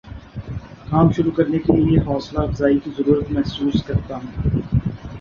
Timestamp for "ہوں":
4.15-4.59